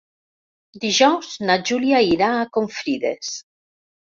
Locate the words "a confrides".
2.39-3.33